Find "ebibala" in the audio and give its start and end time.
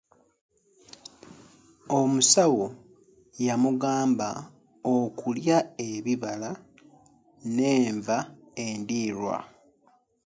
5.89-6.51